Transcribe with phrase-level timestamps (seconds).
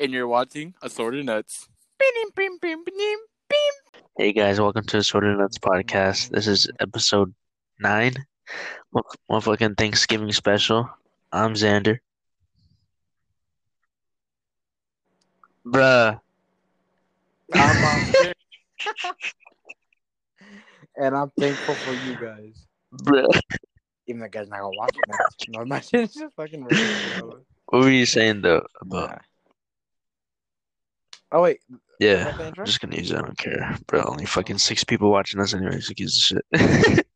[0.00, 1.68] and you're watching Assorted Nuts.
[4.16, 6.30] Hey guys, welcome to Assorted Nuts podcast.
[6.30, 7.34] This is episode
[7.78, 8.14] nine,
[8.90, 10.88] one one fucking Thanksgiving special.
[11.30, 11.98] I'm Xander.
[15.66, 16.18] Bruh,
[17.52, 18.32] I'm um, Oscar.
[20.96, 22.66] and I'm thankful for you guys.
[22.94, 23.28] bruh.
[24.06, 25.18] Even though you guys not gonna watch it, man.
[25.48, 27.44] No, my shit's just fucking ridiculous.
[27.66, 29.20] What were you saying though about?
[31.32, 31.60] Oh wait,
[32.00, 32.62] Yeah, that the intro?
[32.62, 33.18] I'm just gonna use it.
[33.18, 34.02] I don't care, bro.
[34.04, 35.86] Only fucking six people watching us anyways.
[35.88, 36.44] Who gives a shit?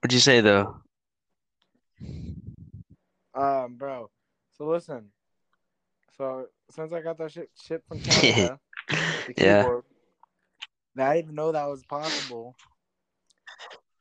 [0.00, 0.76] What'd you say though?
[3.34, 4.10] Um, bro.
[4.58, 5.06] So listen.
[6.16, 8.58] So since I got that shit shipped from Canada,
[9.36, 9.62] Yeah.
[9.62, 9.84] keyboard,
[10.98, 12.56] I didn't even know that was possible.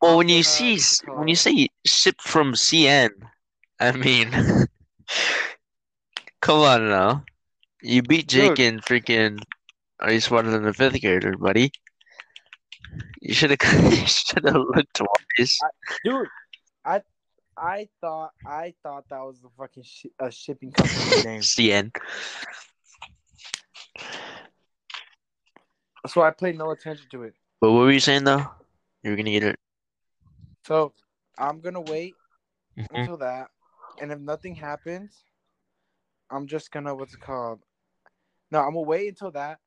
[0.01, 3.09] Well, when you gonna- see when you say ship from CN,
[3.79, 4.31] I mean,
[6.41, 7.23] come on now.
[7.81, 9.41] You beat Jake in freaking.
[9.99, 11.71] Are you smarter than a fifth grader, buddy?
[13.21, 13.59] You should have.
[13.91, 15.59] You should have looked twice.
[16.03, 16.27] dude,
[16.85, 17.01] I
[17.57, 21.41] I thought I thought that was the fucking shi a shipping company name.
[21.41, 21.91] CN.
[26.07, 27.35] So I paid no attention to it.
[27.61, 28.45] But what were you saying though?
[29.03, 29.59] You were gonna get it.
[30.65, 30.93] So
[31.37, 32.15] I'm gonna wait
[32.77, 32.87] Mhm.
[32.99, 33.49] until that,
[33.99, 35.23] and if nothing happens,
[36.31, 37.59] I'm just gonna what's it called?
[38.51, 39.59] No, I'm gonna wait until that,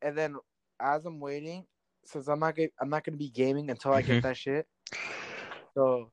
[0.00, 0.36] and then
[0.80, 1.66] as I'm waiting,
[2.04, 4.28] since I'm not gonna I'm not gonna be gaming until I get mm-hmm.
[4.28, 4.66] that shit.
[5.74, 6.10] So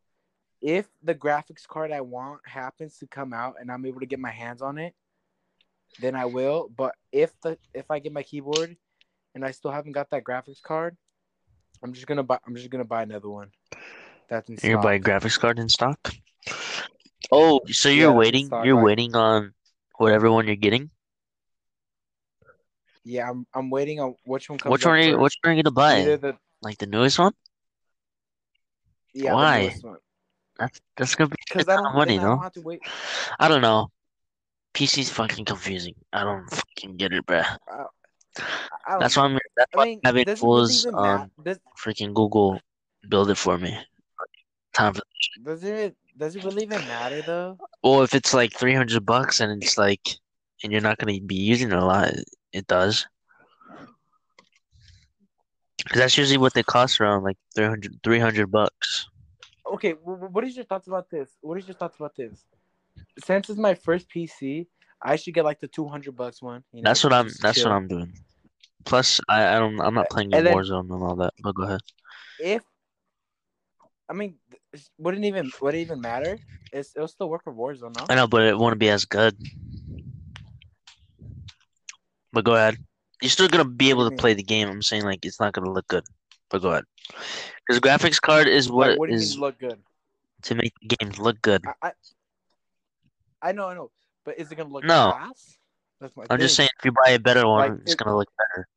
[0.62, 4.20] if the graphics card I want happens to come out and I'm able to get
[4.20, 4.94] my hands on it,
[6.00, 6.70] then I will.
[6.76, 8.76] But if the if I get my keyboard
[9.36, 10.98] and I still haven't got that graphics card,
[11.84, 13.50] I'm just gonna buy I'm just gonna buy another one.
[14.30, 16.14] That's in You're gonna buy a graphics card in stock.
[17.32, 18.48] Oh, so you're Yeah, waiting?
[18.48, 19.54] stock, You're like- waiting on
[20.02, 20.90] whatever one you're getting.
[23.04, 25.18] Yeah, I'm I'm waiting on which one comes Which one are you?
[25.20, 26.02] Which one are you gonna buy?
[26.02, 27.34] Either the Like the newest one?
[29.14, 29.74] yeah, Why?
[29.82, 29.98] one.
[30.58, 32.82] That's that's gonna be Because I don't of money, then I don't have to wait.
[33.40, 33.90] I don't know.
[34.74, 35.96] PC's fucking confusing.
[36.14, 37.58] I don't fucking get it, bruh.
[38.88, 39.38] I That's why I'm.
[39.58, 41.24] That's I why mean, I'm having fools even on matter?
[41.24, 42.60] Um, does, freaking Google
[43.10, 43.78] build it for me.
[44.74, 45.02] Time for.
[45.44, 47.58] does it does it really even matter though?
[47.84, 50.08] Well, if it's like 300 bucks and it's like,
[50.64, 52.14] and you're not gonna be using it a lot,
[52.54, 53.06] it, does.
[55.84, 59.08] Because that's usually what they cost around like 300, 300 bucks.
[59.74, 61.38] Okay, wh- wh- what is your thoughts about this?
[61.42, 62.44] What is your thoughts about this?
[63.24, 64.68] Since it's my first PC,
[65.02, 66.64] I should get like the two hundred bucks one.
[66.74, 67.30] You know, That's what I'm.
[67.42, 67.72] That's what.
[67.74, 68.14] I'm doing.
[68.86, 69.80] Plus, I, I don't.
[69.80, 71.34] I'm not playing in And then- Warzone and all that.
[71.42, 71.82] But go ahead.
[72.40, 72.64] If
[74.12, 74.36] I mean,
[75.00, 76.38] wouldn't even would it even matter?
[76.74, 78.06] It's, it'll still work for Warzone, no?
[78.10, 79.38] I know, but it won't be as good.
[82.34, 82.78] But go ahead.
[83.22, 84.68] You're still gonna be able to play the game.
[84.68, 86.04] I'm saying like it's not gonna look good.
[86.50, 86.84] But go ahead.
[87.66, 89.80] Because graphics card is Like, what what do you is look good?
[90.44, 91.64] to make the games look good.
[91.66, 91.92] I, I
[93.42, 93.92] I know, I know,
[94.26, 95.14] but is it gonna look No.
[95.16, 95.58] fast?
[96.02, 98.18] That's my I'm just saying if you buy a better one, Like, it's it- gonna
[98.18, 98.68] look better.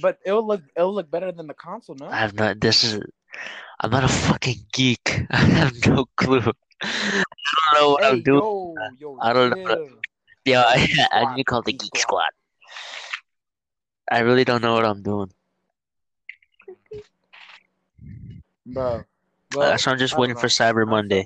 [0.00, 2.08] But it'll look it'll look better than the console, no?
[2.08, 2.60] I have not.
[2.60, 3.00] This is.
[3.80, 5.26] I'm not a fucking geek.
[5.30, 6.40] I have no clue.
[6.82, 7.22] I
[7.72, 8.40] don't know what hey, I'm doing.
[8.40, 9.74] yo, yo, I don't know.
[9.76, 9.88] chill.
[10.46, 12.28] Yeah, I, I need to call the Geek Squad.
[14.12, 15.30] I really don't know what I'm doing.
[18.66, 18.84] bro.
[18.84, 19.02] Uh,
[19.54, 20.48] well, so I'm just waiting for.
[20.48, 21.24] Cyber Monday.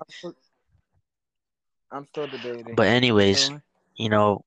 [1.90, 2.74] I'm still debating.
[2.76, 3.50] But anyways,
[3.96, 4.44] you know,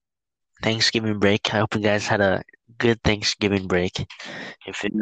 [0.62, 1.54] Thanksgiving break.
[1.54, 2.44] I hope you guys had a
[2.82, 3.94] good Thanksgiving break.
[4.66, 4.94] If it,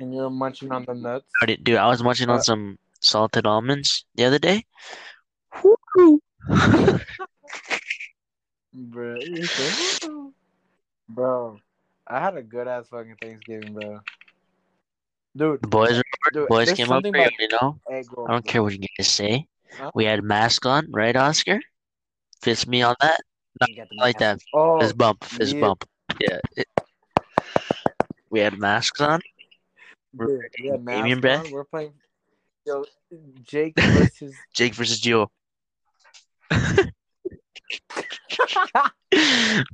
[0.00, 1.28] and you're munching on the nuts.
[1.40, 4.64] already- dude, I was munching on Uh, some salted almonds the other day.
[5.62, 6.20] Woo-hoo.
[8.72, 10.32] Bro, so-
[11.08, 11.58] bro,
[12.08, 14.00] I had a good ass fucking Thanksgiving, bro.
[15.36, 17.78] Dude, The boys, dude boys came up something here, you know.
[17.90, 18.28] egg rolls.
[18.28, 18.50] I don't bro.
[18.52, 19.46] care what you guys say.
[19.78, 19.90] Huh?
[19.94, 21.60] We had mask on, right, Oscar?
[22.42, 23.20] Fist me on that?
[23.68, 24.34] You got the I like that.
[24.34, 24.46] mask.
[24.54, 25.60] Oh, Fist bump, fist yeah.
[25.60, 25.84] bump.
[26.20, 26.38] Yeah.
[26.56, 26.68] it-
[28.34, 29.20] we had masks on.
[30.18, 31.50] dude, we had Damien, on.
[31.52, 31.92] We're playing.
[32.66, 32.84] Yo,
[33.44, 34.34] Jake versus.
[34.54, 35.28] Jake versus Gio.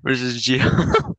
[0.05, 1.15] versus Gio.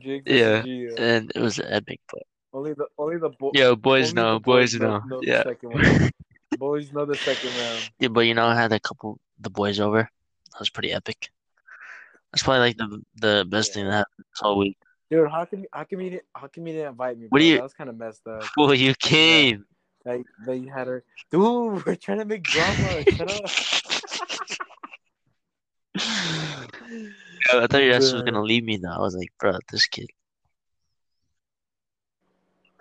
[0.00, 0.62] Jake versus Yeah.
[0.62, 0.98] Gio.
[0.98, 2.00] and it was epic.
[2.12, 2.22] But
[2.52, 5.00] Only the only the bo- yo, boys know, the boys know.
[5.08, 5.44] the Yeah,
[6.58, 7.90] boys know the second round.
[8.00, 10.02] yeah, but you know, I had a couple the boys over.
[10.50, 11.30] That was pretty epic.
[12.32, 14.76] That's probably like the the best thing that happened this whole week.
[15.12, 17.26] Dude, how come how come you didn't how come you didn't invite me?
[17.28, 17.38] What bro?
[17.40, 18.44] do you- That was kind of messed up.
[18.56, 19.66] Well, you came.
[20.06, 21.04] That, that you had her.
[21.30, 23.04] Dude, we're trying to make drama.
[23.04, 23.44] Shut up.
[27.52, 28.88] I thought your ass was gonna leave me though.
[28.88, 30.08] I was like, bro, this kid.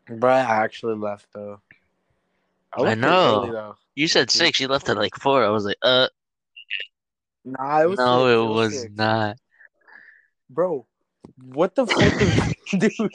[0.07, 1.59] Bro, I actually left though.
[2.71, 3.41] I it know.
[3.41, 3.75] early, though.
[3.95, 4.57] You said six.
[4.61, 5.43] You left at like four.
[5.43, 6.07] I was like, uh,
[7.43, 9.37] Nah, it was no, six, it was not.
[10.49, 10.85] Bro,
[11.43, 13.11] what the fuck, dude?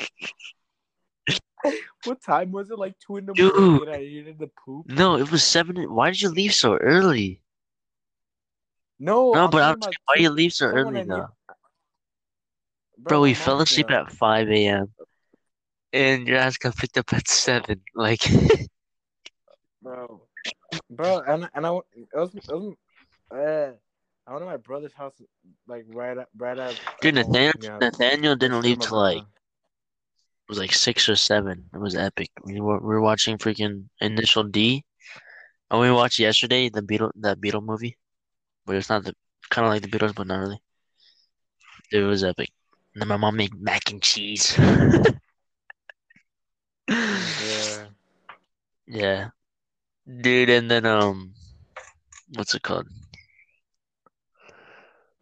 [2.04, 2.78] what time was it?
[2.78, 3.54] Like two in the Dude.
[3.54, 4.86] morning, and I needed to poop.
[4.88, 5.76] No, it was seven.
[5.92, 7.40] Why did you leave so early?
[8.98, 11.28] No, No, I'm but I'm saying, why you leave so early though?
[12.98, 14.92] Bro, we my fell asleep at 5 a.m.
[15.92, 17.80] and your ass got picked up at 7.
[17.94, 18.22] Like,
[19.82, 20.22] bro,
[20.90, 22.74] bro, and and I it was, it was
[23.30, 23.72] uh,
[24.36, 25.14] I went to my brother's house
[25.66, 26.78] like right at right at.
[27.00, 27.78] dude, Nathaniel, yeah.
[27.78, 29.24] Nathaniel didn't leave till like, it
[30.46, 31.64] was like 6 or 7.
[31.72, 32.28] It was epic.
[32.44, 34.84] We were, we were watching freaking Initial D.
[35.70, 37.96] And we watched yesterday the Beetle, that Beetle movie.
[38.66, 39.14] But it's not the,
[39.48, 40.60] kind of like the Beatles, but not really.
[41.90, 42.50] Dude, it was epic.
[42.94, 44.54] And then my mom made mac and cheese.
[44.58, 45.04] Yeah.
[48.88, 49.30] Yeah.
[50.20, 51.32] Dude, and then um
[52.34, 52.86] what's it called?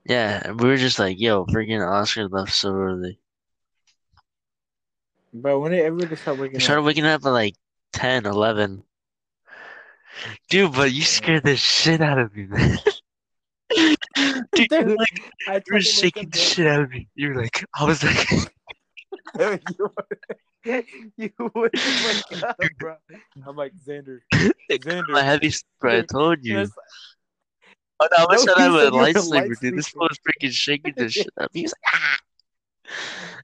[0.06, 3.18] Yeah, we were just like, yo, freaking Oscar left so early.
[5.32, 6.86] Bro, when did everybody start waking started up?
[6.86, 7.54] waking up at like
[7.92, 8.82] 10, 11.
[10.48, 12.78] Dude, but you scared the shit out of me, man.
[14.54, 17.08] Dude, Dude, like, I you were shaking the shit out of me.
[17.16, 18.30] You were like, I was like,
[19.40, 20.18] you would-
[21.16, 22.96] you wouldn't wake up, bro.
[23.46, 24.20] I'm like Xander.
[24.70, 25.08] Xander.
[25.08, 26.66] my heavy sleeper, I told you.
[28.00, 29.76] Oh, no, I wish No, I you had a light sleeper, dude.
[29.76, 31.46] This fool was freaking shaking this shit up.
[31.46, 31.60] of me.
[31.60, 32.16] He was like, ah.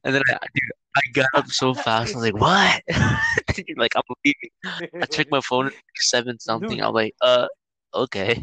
[0.04, 2.14] And then I, dude, I got up so fast.
[2.14, 2.82] I was like, what?
[3.66, 4.92] You're like, I'm leaving.
[5.00, 6.70] I checked my phone seven something.
[6.70, 6.80] Dude.
[6.80, 7.46] I'm like, uh,
[7.94, 8.42] okay.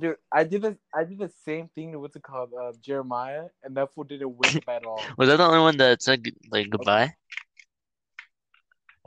[0.00, 0.76] Dude, I did this.
[0.94, 4.36] I did the same thing to what's it called, uh, Jeremiah, and that fool didn't
[4.36, 5.00] wake up at all.
[5.16, 7.14] Was that the only one that said like goodbye?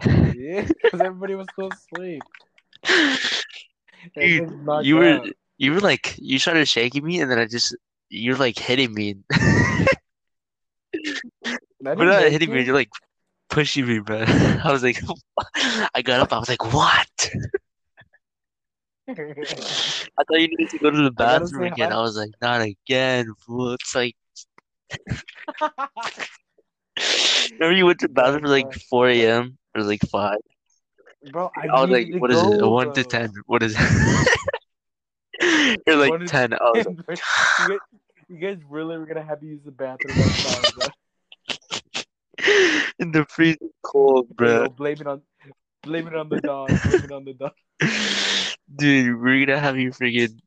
[0.03, 2.23] Yeah, because everybody was still asleep.
[4.15, 4.51] Dude,
[4.83, 5.29] you were out.
[5.57, 7.75] you were like you started shaking me, and then I just
[8.09, 9.15] you're like hitting me.
[11.85, 12.59] I We're not hit hitting me.
[12.59, 12.65] you.
[12.65, 12.89] You're like
[13.49, 14.23] pushing me, bro.
[14.27, 15.01] I was like,
[15.95, 16.33] I got up.
[16.33, 17.29] I was like, what?
[19.07, 21.91] I thought you needed to go to the bathroom say again.
[21.91, 21.97] hi.
[21.97, 23.73] I was like, not again, fool.
[23.73, 24.15] It's like,
[27.53, 29.57] remember you went to the bathroom at like 4 a.m.
[29.75, 30.37] or like 5?
[31.31, 32.53] Bro, I, I was like, what is it?
[32.55, 33.33] A go, 1 to 10?
[33.45, 34.27] What is it?
[35.85, 36.53] You're like One to 10.
[36.53, 37.19] I was you, guys,
[38.29, 40.87] you guys really were gonna have to use the bathroom outside, bro.
[42.99, 44.69] in the freezing cold, Yo, bro.
[44.69, 45.21] blame it on,
[45.83, 46.69] blame it on the dog.
[46.83, 47.51] Blame it on the dog.
[48.75, 50.39] Dude, we're gonna have you freaking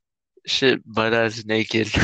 [0.47, 1.91] shit butt ass naked.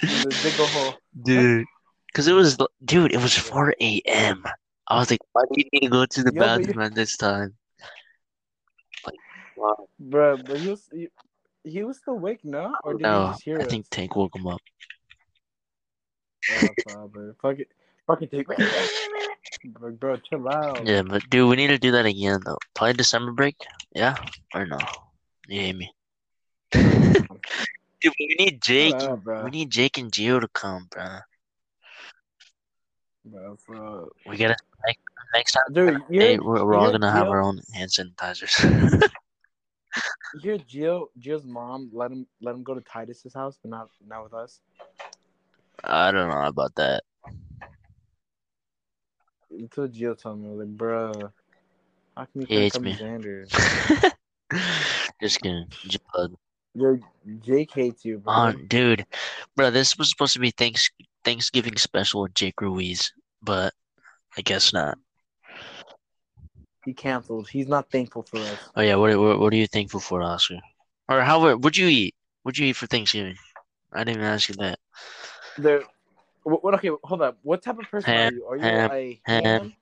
[0.00, 0.94] The hole.
[1.22, 1.66] Dude,
[2.06, 4.44] because it was, dude, it was 4 a.m.
[4.88, 6.94] I was like, why do you need to go to the Yeah, you- bathroom at
[6.94, 7.54] this time?
[9.04, 9.18] Like,
[9.56, 9.88] wow.
[10.00, 11.08] Bro, but he was he,
[11.64, 12.74] he was still awake, no?
[12.84, 13.68] Or did he No, just hear I us?
[13.70, 14.60] think Tank woke him up.
[16.50, 17.34] Oh.
[17.42, 17.68] Fuck it.
[18.06, 18.46] Fucking take.
[19.64, 20.86] Bro, bro, chill out.
[20.86, 22.56] Yeah, but dude, we need to do that again though.
[22.74, 23.56] Probably December break.
[23.94, 24.16] Yeah,
[24.54, 24.78] or no?
[25.48, 25.92] You hate me.
[28.00, 28.94] Dude, we need Jake.
[29.24, 29.44] Bro.
[29.44, 31.18] We need Jake and Gio to come, bro.
[33.24, 34.08] Bro, bro.
[34.26, 34.54] We gotta
[34.86, 35.00] next,
[35.34, 35.62] next time.
[35.72, 38.52] Dude, Hey, we're, we're all gonna have our own hand sanitizers.
[40.34, 43.88] you hear Gio, Gio's mom let him let him go to Titus's house, but not
[44.06, 44.60] not with us.
[45.84, 47.04] I don't know about that.
[49.50, 51.32] Until Gio told me, like, bro,
[52.16, 52.94] how can you He hates come me.
[52.94, 54.14] Xander?
[55.20, 55.66] Just kidding.
[55.86, 56.34] J- bud.
[56.74, 56.98] Yo,
[57.40, 58.34] Jake hates you, bro.
[58.34, 59.06] Oh, dude,
[59.56, 60.90] bro, this was supposed to be thanks
[61.24, 63.72] Thanksgiving special with Jake Ruiz, but
[64.38, 64.96] I guess not.
[66.84, 67.48] he canceled.
[67.48, 68.58] He's not thankful for us.
[68.76, 70.60] Oh yeah, what what, what are you thankful for, Oscar?
[71.08, 72.14] Or how what'd you eat?
[72.44, 73.36] What'd you eat for Thanksgiving?
[73.92, 74.78] I didn't even ask you that.
[75.58, 75.82] There.
[76.44, 76.74] What, what?
[76.74, 77.36] Okay, hold up.
[77.42, 78.46] What type of person Ham, are you?
[78.46, 79.42] Are you ham, a ham.
[79.42, 79.72] ham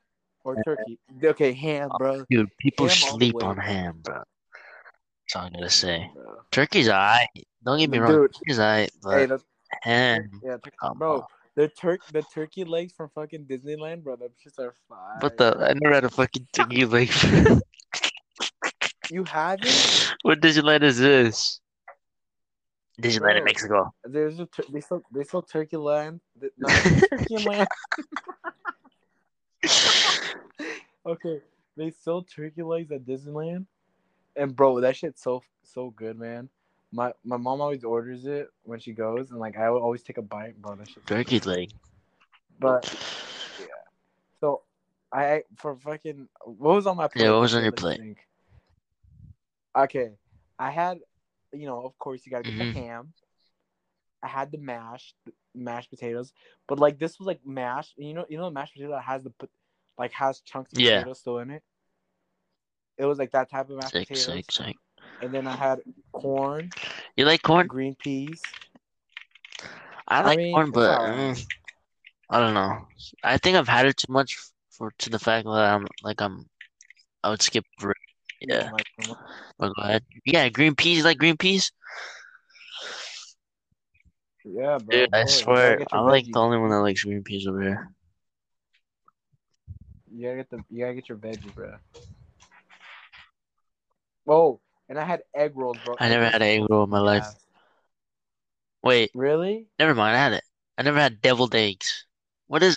[0.42, 0.98] or turkey?
[1.22, 2.24] Okay, ham, bro.
[2.30, 4.14] Dude, people Ham sleep on ham, bro.
[4.14, 6.10] That's all I'm gonna say.
[6.14, 6.36] Bro.
[6.50, 7.28] Turkey's alright.
[7.62, 8.10] Don't get me wrong.
[8.10, 8.34] Dude.
[8.34, 9.40] Turkey's alright, Hey, but the,
[9.82, 10.56] ham, yeah,
[10.94, 11.26] bro.
[11.56, 14.16] The turk, the turkey legs from fucking Disneyland, bro.
[14.16, 15.16] Them shits are fire.
[15.20, 15.56] What the?
[15.58, 17.10] I never had a fucking turkey leg.
[19.10, 20.14] You haven't?
[20.22, 21.60] what Disneyland is this?
[23.00, 23.92] Disneyland in Mexico.
[24.04, 26.20] There's a tur- they sell they sell Turkey Land.
[26.58, 27.68] No, Turkey Land.
[31.06, 31.40] okay,
[31.76, 33.66] they sell turkey legs at Disneyland,
[34.34, 36.48] and bro, that shit's so so good, man.
[36.96, 40.22] My my mom always orders it when she goes, and like I always take a
[40.22, 40.76] bite, bro.
[40.76, 41.06] That shit.
[41.06, 41.70] Turkey leg.
[42.58, 42.88] But
[43.58, 43.66] yeah,
[44.40, 44.62] so
[45.12, 47.24] I for fucking what was on my plate?
[47.24, 47.98] Yeah, what was on your plate?
[47.98, 48.26] think.
[49.76, 50.12] Okay,
[50.58, 51.00] I had,
[51.52, 52.72] you know, of course you gotta get Mhm.
[52.72, 53.12] the ham.
[54.22, 55.16] I had the mashed
[55.54, 56.32] mashed potatoes,
[56.66, 57.92] but like this was like mashed.
[57.98, 59.32] You know, you know, the mashed potato that has the
[59.98, 61.00] like has chunks of Yeah.
[61.00, 61.62] potato still in it.
[62.96, 64.76] It was like that type of mashed Sick, potatoes, sick, sick.
[65.20, 65.80] and then I had
[66.16, 66.70] corn,
[67.16, 67.68] You like corn?
[67.68, 68.42] green peas.
[70.08, 71.02] I I like mean, corn, but alright.
[71.02, 71.46] mm,
[72.30, 72.86] I don't know.
[73.22, 74.36] I think I've had it too much
[74.70, 76.46] for to the fact that I'm like I'm.
[77.22, 77.96] I would skip over it.
[78.40, 78.86] You don't Yeah, like
[79.58, 80.02] but go ahead.
[80.24, 80.98] Yeah, green peas.
[80.98, 81.72] You like green peas?
[84.44, 84.96] Yeah, bro.
[84.98, 85.24] Dude, I.
[85.26, 86.32] Swear, I'm like veggies.
[86.32, 87.90] the only one that likes green peas over here.
[90.10, 91.76] You gotta get the you gotta get your veggies, bro.
[94.28, 95.96] Oh, and I had egg rolls, bro.
[95.98, 97.26] I never had an egg roll in my life.
[98.82, 99.66] Wait, Really?
[99.78, 100.16] never mind.
[100.16, 100.44] I had it.
[100.78, 102.06] I never had deviled eggs.
[102.46, 102.76] What is?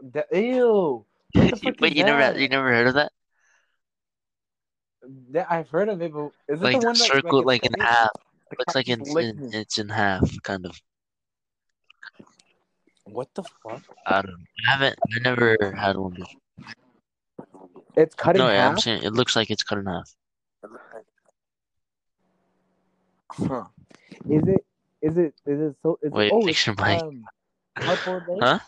[0.00, 1.04] The, ew.
[1.34, 3.12] Wait, you never had, you never heard of that?
[5.30, 7.66] That I've heard of it, but is it Like the one that circle, it's like
[7.66, 8.08] in half.
[8.50, 10.80] The Looks like it's in, it's in half, kind of.
[13.04, 13.82] What the fuck?
[14.06, 14.46] I don't.
[14.66, 14.98] I haven't.
[15.02, 16.40] I never had one before.
[17.96, 20.14] It's cut No, yeah, I'm saying it looks like it's cut in half.
[23.30, 23.64] Huh.
[24.28, 24.64] Is it?
[25.02, 25.34] Is it?
[25.46, 25.98] Is it so?
[26.02, 27.02] Is Wait, it, oh, fix it's, your mic.
[27.02, 27.24] um,
[27.78, 28.38] hard-boiled egg?
[28.42, 28.58] Huh?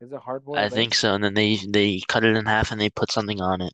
[0.00, 0.72] Is it hard-boiled I egg?
[0.72, 1.14] think so.
[1.14, 3.72] And then they they cut it in half and they put something on it.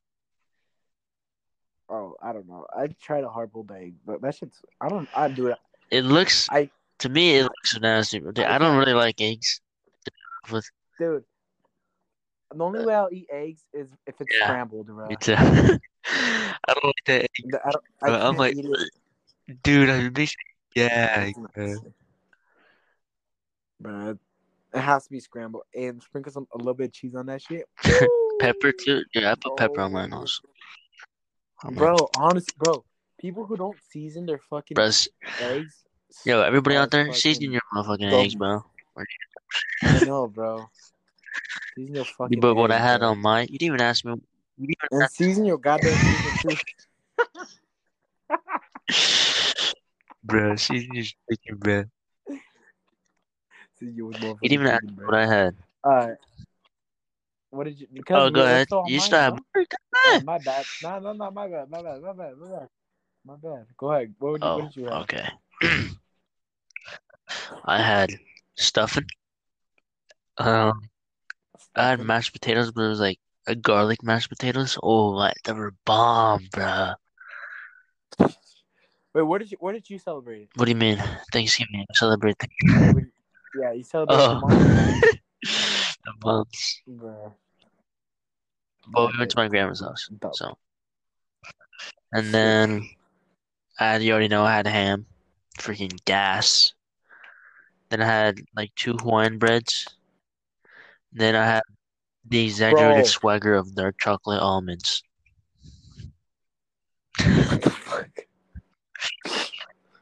[1.88, 2.66] Oh, I don't know.
[2.76, 4.60] I tried a hard-boiled egg, but that shit's.
[4.80, 5.08] I don't.
[5.14, 5.56] I do it.
[5.90, 8.18] It looks I to me it looks nasty.
[8.18, 9.60] but I I don't can't- really like eggs.
[10.50, 11.24] With dude.
[12.54, 14.46] The only way I'll eat eggs is if it's Yeah.
[14.46, 15.08] scrambled, bro.
[15.08, 15.34] me too.
[16.08, 17.22] I don't like that.
[17.22, 17.30] egg,
[17.64, 17.84] I don't.
[18.02, 18.56] I Bro, I'm like,
[19.62, 20.34] dude, I makes
[20.74, 21.30] yeah.
[21.56, 21.92] Nasty.
[23.80, 24.18] But
[24.74, 27.42] it has to be scrambled and sprinkle some a little bit of cheese on that
[27.42, 27.68] shit.
[28.40, 29.02] Pepper too.
[29.14, 30.20] Yeah, I put pepper on mine oh, Bro.
[30.20, 30.42] also.
[31.62, 32.84] I'm like, Bro, honest, bro.
[33.18, 35.08] People who don't season their fucking Bruh,
[35.40, 35.84] eggs.
[36.24, 38.62] Yo, everybody out there, season your motherfucking eggs, bro.
[39.82, 40.68] I know, bro.
[41.74, 42.40] Season your fucking.
[42.40, 43.10] But what I had bro.
[43.10, 44.14] on mine, you didn't even ask me.
[44.58, 46.56] You And season your goddamn season too.
[50.24, 51.84] bro, season your chicken, bro.
[53.78, 55.06] Season your You didn't even ask chicken, me bro.
[55.06, 55.56] what I had.
[55.84, 56.16] Alright.
[57.50, 57.86] What did you?
[57.92, 58.68] Because Oh, go ahead.
[58.86, 59.38] You still have huh?
[59.54, 59.64] more?
[59.64, 60.66] Go Oh, my bad.
[60.80, 62.68] No, no, no, my bad, my bad, my bad, my bad.
[63.24, 63.66] My bad.
[63.76, 64.14] Go ahead.
[64.18, 65.02] What, would you, Oh, what did you have?
[65.02, 65.28] okay.
[67.64, 68.10] I had
[68.54, 69.06] stuffing.
[70.38, 70.88] Um,
[71.74, 74.78] I had mashed potatoes, but it was like a garlic mashed potatoes.
[74.82, 76.92] Oh, like they were bomb, bro.
[78.18, 79.56] Wait, what did you?
[79.60, 80.48] What did you celebrate?
[80.56, 81.02] What do you mean?
[81.32, 81.86] Thanksgiving.
[81.94, 82.48] Celebrate the
[82.92, 83.04] What
[83.58, 84.40] Yeah, you celebrated Oh.
[85.42, 86.82] the months.
[86.86, 87.34] bro.
[88.92, 90.56] Well, we went to my grandma's house, so.
[92.12, 92.88] And then,
[93.80, 95.06] I you already know I had ham,
[95.58, 96.72] freaking gas.
[97.90, 99.86] Then I had like two Hawaiian breads.
[101.12, 101.62] Then I had
[102.28, 103.10] the exaggerated Bro.
[103.10, 105.02] swagger of dark chocolate almonds.
[107.18, 108.10] What the fuck?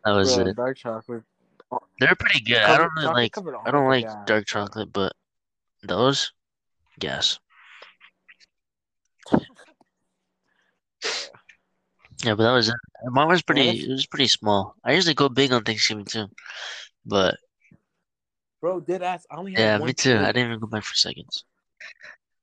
[0.05, 0.57] That was Bro, it.
[0.57, 1.23] dark chocolate.
[1.99, 2.59] They're pretty good.
[2.59, 4.27] I don't really like covered I don't like gas.
[4.27, 5.13] dark chocolate, but
[5.83, 6.33] those,
[7.01, 7.39] yes.
[12.23, 12.75] Yeah, but that was it.
[13.07, 13.69] Mine was pretty.
[13.69, 14.77] It was pretty small.
[14.83, 16.27] I usually go big on Thanksgiving too,
[17.05, 17.37] but
[18.63, 19.27] Bro, did ass.
[19.31, 20.15] I only had yeah, one me too.
[20.15, 20.27] I plate.
[20.35, 21.45] didn't even go back for seconds.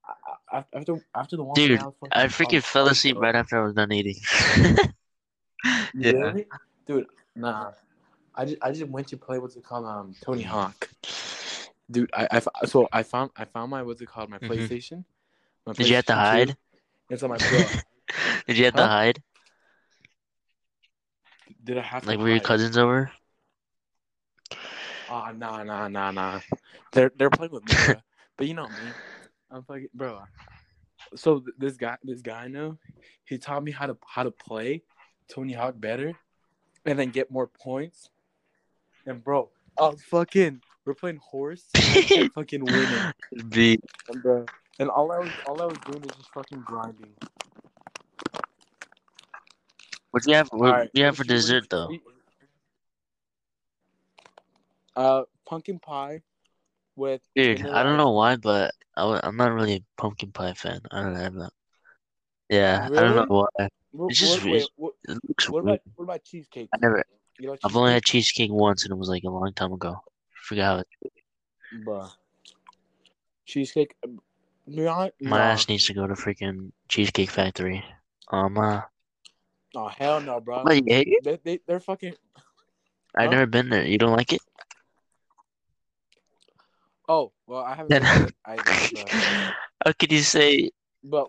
[0.05, 3.59] I- I- After after the one, Dude, I, was I freaking fell asleep right after
[3.61, 4.15] I was done eating.
[5.93, 6.11] Yeah.
[6.11, 6.45] Really?
[6.87, 7.05] Dude,
[7.35, 7.71] nah.
[8.33, 10.89] I just I just went to play what's it called um Tony Hawk.
[11.89, 14.49] Dude, I, I f- so I found I found my what's it called my Mhm.
[14.49, 15.03] PlayStation.
[15.65, 16.19] My Did you have to PlayStation 2.
[16.19, 16.57] hide?
[17.09, 17.67] It's on my bro.
[18.47, 19.21] Did you have to hide?
[21.63, 23.11] Did I have to Like were your cousins over?
[25.09, 26.39] Ah, nah, nah, nah, nah.
[26.93, 27.95] They're they're playing with me,
[28.37, 28.93] but you know me.
[29.51, 30.21] I'm fucking bro.
[31.15, 32.77] So th- this guy, this guy I know,
[33.25, 34.83] he taught me how to how to play
[35.27, 36.13] Tony Hawk better,
[36.85, 38.09] and then get more points.
[39.05, 40.61] And bro, I fucking.
[40.85, 41.65] We're playing horse.
[41.75, 43.79] and fucking winning, The
[44.09, 44.45] and bro.
[44.79, 47.13] And all I was all I was doing was just fucking grinding.
[50.11, 50.49] what do you have?
[50.51, 51.89] What do you have for did you- what dessert though?
[54.95, 56.21] Uh, pumpkin pie
[57.01, 60.79] with Dude, I don't know why, but I, am not really a pumpkin pie fan.
[60.91, 61.51] I don't have that.
[62.49, 63.67] Yeah, I don't know why.
[63.91, 65.75] What, It's just what, wait, what, It looks what weird.
[65.75, 66.69] about what about cheesecake?
[66.73, 67.03] I never.
[67.39, 68.51] You know I've only had cheesecake?
[68.51, 69.93] once, and it was like a long time ago.
[69.93, 70.87] I forgot how it.
[71.85, 72.09] Bruh.
[73.45, 73.95] Cheesecake.
[74.05, 74.09] uh,
[74.67, 75.37] My nah.
[75.37, 77.83] ass needs to go to freaking Cheesecake Factory.
[78.31, 78.81] Um, uh,
[79.73, 80.65] Oh hell no, bro.
[80.65, 80.81] They
[81.43, 82.13] they they're fucking.
[83.17, 83.31] I've Huh?
[83.31, 83.85] never been there.
[83.85, 84.40] You don't like it?
[87.11, 88.33] Oh well, I haven't.
[88.45, 88.57] I,
[89.85, 90.71] How could you say?
[91.03, 91.27] but,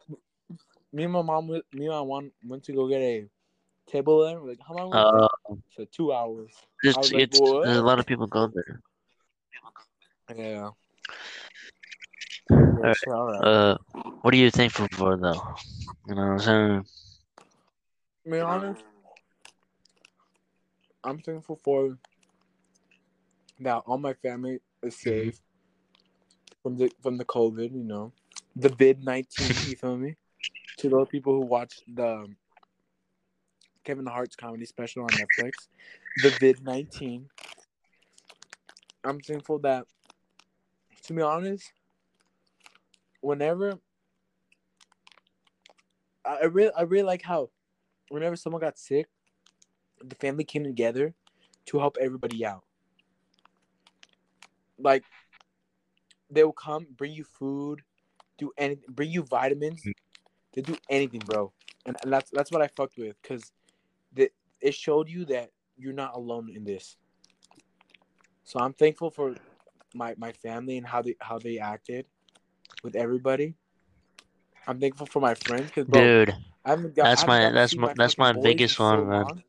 [0.92, 3.26] me and my mom, me and my mom went to go get a
[3.90, 4.40] table there.
[4.40, 4.94] We're like, how long?
[4.94, 5.26] Uh.
[5.76, 6.52] So two hours.
[6.84, 8.80] it's, like, it's there's a lot of people go there.
[10.36, 10.70] Yeah.
[12.52, 12.96] All right.
[13.08, 13.44] All right.
[13.44, 13.76] Uh,
[14.20, 15.42] what are you thankful for though?
[16.06, 16.84] You know what I'm saying?
[18.30, 18.84] Be honest,
[21.02, 21.98] I'm thankful for
[23.58, 25.40] that all my family is safe
[26.62, 27.72] from the from the COVID.
[27.72, 28.12] You know,
[28.56, 29.48] the vid nineteen.
[29.66, 30.16] you feel me?
[30.78, 32.26] To those people who watched the
[33.84, 35.52] Kevin Hart's comedy special on Netflix,
[36.22, 37.28] the vid nineteen.
[39.04, 39.86] I'm thankful that,
[41.04, 41.72] to be honest,
[43.20, 43.78] whenever
[46.24, 47.50] I I really I really like how
[48.08, 49.06] whenever someone got sick,
[50.02, 51.14] the family came together
[51.66, 52.64] to help everybody out.
[54.78, 55.04] Like
[56.32, 57.82] they will come, bring you food,
[58.38, 59.80] do anything, bring you vitamins.
[59.80, 59.90] Mm-hmm.
[60.54, 61.52] They do anything, bro,
[61.86, 63.52] and, and that's that's what I fucked with because
[64.62, 66.96] it showed you that you're not alone in this.
[68.44, 69.34] So I'm thankful for
[69.94, 72.06] my my family and how they how they acted
[72.82, 73.54] with everybody.
[74.66, 76.34] I'm thankful for my friends because bro, Dude,
[76.64, 78.76] I haven't got, That's I haven't my- gotten that's see my- that's my biggest in
[78.76, 79.22] so one, man.
[79.24, 79.42] long.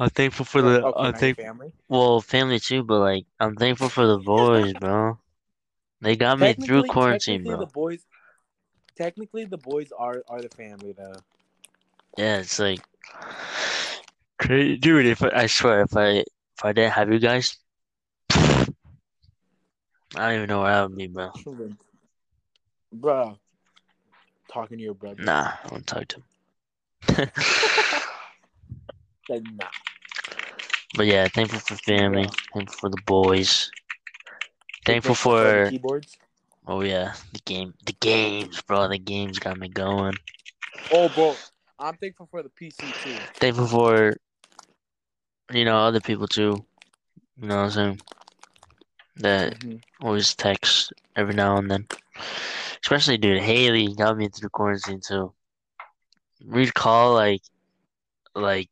[0.00, 0.84] I'm thankful for the.
[0.86, 1.44] okay, I'm not thankful.
[1.44, 1.72] family.
[1.88, 5.18] Well, family too, but like I'm thankful for the boys, bro.
[6.00, 7.58] They got me through quarantine, bro.
[7.58, 8.04] The boys,
[8.96, 11.16] technically, the boys are are the family though.
[12.16, 12.80] Yeah, it's like
[14.46, 15.06] dude.
[15.06, 17.56] If I, I swear, if I if I didn't have you guys,
[18.30, 18.66] I
[20.14, 21.30] don't even know where I would be, bro.
[22.92, 23.38] Bro,
[24.52, 25.22] talking to your brother.
[25.22, 26.24] Nah, I won't talk to him.
[29.26, 29.66] Said nah.
[30.96, 32.30] But yeah, thankful for family, Yeah.
[32.54, 33.70] thankful for the boys,
[34.88, 36.16] thankful for keyboards.
[36.66, 38.88] oh yeah, the game, the games, bro.
[38.88, 40.14] The games got me going.
[40.90, 41.36] Oh, bro,
[41.78, 43.18] I'm thankful for the PC too.
[43.34, 44.16] Thankful for
[45.52, 46.64] you know other people too.
[47.40, 48.00] You know what I'm saying?
[49.16, 49.82] That Mhm.
[50.00, 51.86] always text every now and then.
[52.82, 55.34] Especially, dude, Haley got me through quarantine too.
[56.44, 57.42] We'd call like,
[58.34, 58.70] like,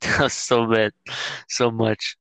[0.28, 0.92] so bad,
[1.48, 2.16] so much.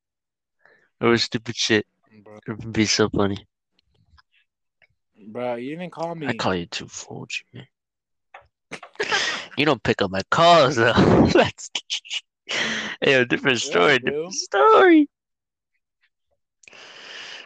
[1.01, 1.85] It was stupid shit.
[2.33, 3.45] Bro, It would be so funny.
[5.27, 6.27] bro, you didn't call me.
[6.27, 7.67] I call you too, fool, man.
[9.57, 10.93] You don't pick up my calls though.
[11.33, 11.69] That's
[13.01, 14.11] hey, a different story, bro.
[14.11, 15.07] different story.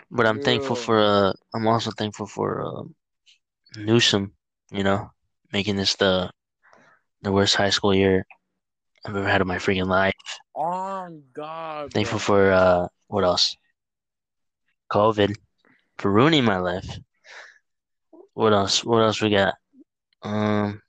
[0.09, 2.83] But I'm thankful for uh I'm also thankful for uh,
[3.75, 4.31] Newsom,
[4.71, 5.11] you know,
[5.51, 6.31] making this the
[7.23, 8.25] the worst high school year
[9.05, 10.13] I've ever had in my freaking life.
[10.55, 12.25] Oh God, Thankful bro.
[12.25, 13.57] for uh what else?
[14.91, 15.35] COVID
[15.97, 16.99] for ruining my life.
[18.33, 18.83] What else?
[18.83, 19.55] What else we got?
[20.23, 20.81] Um,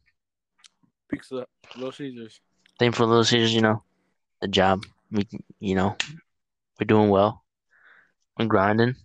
[1.08, 2.40] Pizza, Little Caesars.
[2.78, 3.82] thankful for Little Caesars, you know,
[4.40, 4.84] the job.
[5.10, 5.26] We,
[5.58, 5.96] you know,
[6.78, 7.42] we're doing well.
[8.38, 8.96] We're grinding.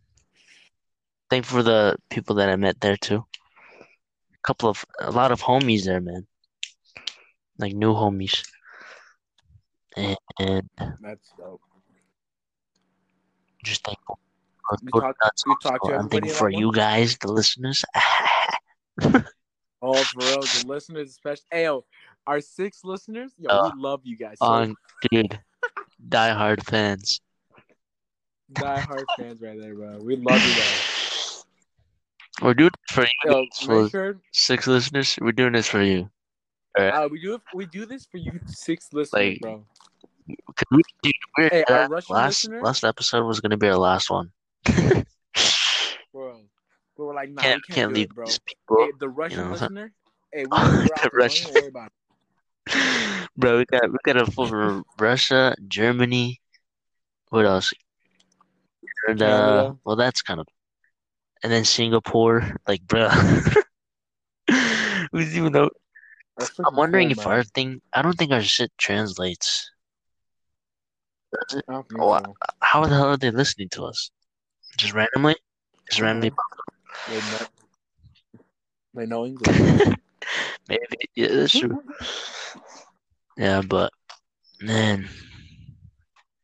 [1.29, 3.25] Thankful for the people that I met there too.
[3.79, 6.27] A couple of, a lot of homies there, man.
[7.58, 8.45] Like new homies.
[9.95, 10.69] And, and
[11.01, 11.62] That's dope.
[13.63, 14.19] just thankful.
[14.91, 15.15] Talk-
[15.62, 15.93] talk to.
[15.93, 17.84] I'm in for you guys, the listeners.
[19.86, 21.43] Oh, for real, the listeners, especially.
[21.52, 21.84] Hey, yo,
[22.26, 24.38] our six listeners, yo, Uh, we love you guys.
[24.39, 24.76] So On,
[25.12, 25.38] dude,
[26.08, 27.19] diehard fans.
[28.54, 29.99] diehard fans right there, bro.
[30.02, 31.43] We love you guys.
[32.41, 35.17] We're doing this for you, Yo, for sure six listeners.
[35.19, 36.10] We're doing this for you.
[36.80, 39.65] uh, we do we do this for you six listeners, Like, bro.
[40.71, 41.13] we, dude,
[41.52, 44.32] Hey, our that- Russian last listener, last episode was gonna be our last one.
[46.13, 46.39] Bro.
[46.97, 48.26] We were like, nah, can't we can't, can't leave it, bro.
[48.26, 48.86] people.
[48.86, 49.93] Hey, the Russian know, listener.
[50.32, 51.30] Hey, we, we're the there.
[51.30, 51.93] Don't worry about it.
[53.36, 56.39] Bro, we got we got a full from Russia, Germany.
[57.30, 57.73] What else?
[59.08, 60.47] And, uh, well, that's kind of,
[61.41, 62.56] and then Singapore.
[62.67, 63.10] Like, bro,
[65.12, 65.69] we even know.
[66.65, 67.36] I'm wondering cool, if man.
[67.36, 67.82] our thing.
[67.91, 69.69] I don't think our shit translates.
[71.34, 71.65] Does it?
[71.67, 72.21] I don't think Oh.
[72.62, 74.10] How the hell are they listening to us?
[74.77, 75.36] Just randomly?
[75.89, 76.31] Just randomly?
[77.07, 77.47] They know,
[78.93, 79.57] they know English.
[80.69, 81.81] Maybe yeah, that's true.
[83.36, 83.91] Yeah, but
[84.62, 85.09] man,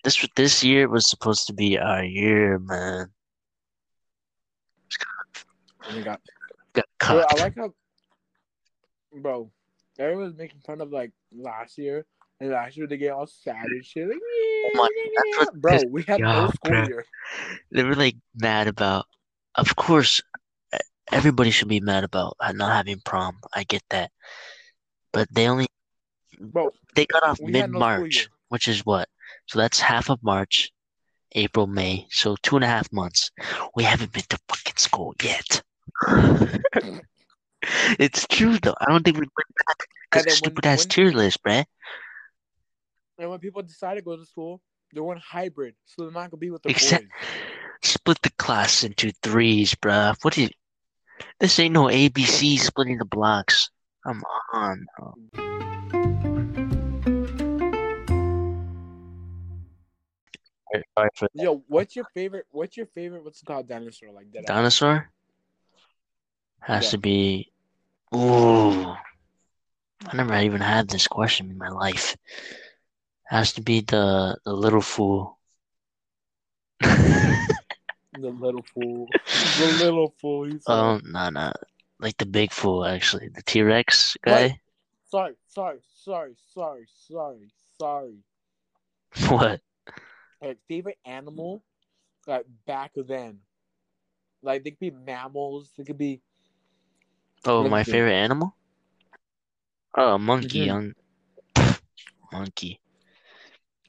[0.04, 3.12] this this year was supposed to be our year, man.
[5.88, 6.20] And we got
[6.74, 7.74] Got Bro, I like how,
[9.22, 9.52] bro,
[10.00, 12.06] everyone's making fun of like last year,
[12.40, 14.08] and last year they get all sad and shit.
[14.08, 14.90] Like, Oh my-
[15.38, 16.88] what bro, we had no school bro.
[16.88, 17.06] year.
[17.72, 19.06] They were like mad about.
[19.56, 20.22] Of course,
[21.12, 23.38] everybody should be mad about not having prom.
[23.54, 24.12] I get that,
[25.12, 25.68] but they only
[26.40, 29.10] Bro, they got off mid March, which is what?
[29.48, 30.72] So that's half of March,
[31.34, 32.06] April, May.
[32.10, 33.32] So two and a half months.
[33.76, 35.62] We haven't been to fucking school yet.
[38.00, 38.76] It's true though.
[38.80, 41.44] I don't think we went back And because then when- stupid ass when- tier list,
[41.44, 41.66] bruh.
[43.20, 44.62] And when people decide to go to school,
[44.94, 47.30] they're want hybrid, so they're not gonna be with their Exact- boys.
[47.92, 50.16] Split the class into threes, bruh.
[50.24, 50.50] What is
[51.40, 51.60] this?
[51.60, 53.70] Ain't no ABC splitting the blocks.
[54.04, 54.86] Come on.
[54.98, 55.14] bro.
[60.72, 62.46] Sorry- sorry for Yo, what's your favorite?
[62.52, 63.24] What's your favorite?
[63.24, 63.68] What's it called?
[63.68, 64.46] Dinosaur like that?
[64.46, 65.12] Dinosaur
[66.62, 66.90] has Yeah.
[66.92, 67.52] to be.
[68.16, 68.84] Ooh,
[70.06, 72.16] I never even had this question in my life.
[73.30, 75.40] Has to be the the little fool.
[78.14, 79.08] The little fool.
[79.58, 80.50] The little fool.
[80.68, 81.52] Oh, no, no,
[82.00, 84.62] like the big fool actually, the T Rex guy.
[85.06, 88.18] sorry, sorry, sorry, sorry, sorry, sorry.
[89.30, 89.62] What?
[90.42, 91.64] Like favorite animal,
[92.28, 93.40] like back then.
[94.42, 95.74] Like they could be mammals.
[95.78, 96.22] They could be.
[97.46, 98.56] Oh, my favorite animal?
[99.96, 100.60] Oh, a monkey.
[100.60, 100.66] Mhm.
[100.66, 100.94] Young
[102.32, 102.80] monkey.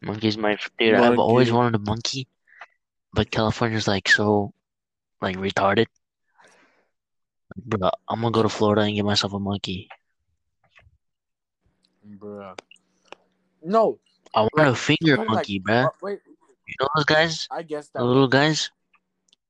[0.02, 0.94] Monkey's my dude.
[0.94, 2.26] I've always wanted a monkey,
[3.12, 4.52] but California's like so,
[5.20, 5.86] like retarded.
[7.56, 9.88] Bro, I'm gonna go to Florida and get myself a monkey.
[12.04, 12.54] Bro,
[13.62, 13.98] No.
[14.34, 15.86] I want a finger kinda like- monkey, bruh.
[15.86, 16.20] uh, wait,
[16.66, 17.98] You know those guys, I guess that.
[17.98, 18.70] the little guys.